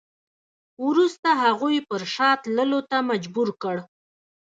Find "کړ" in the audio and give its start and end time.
3.61-3.75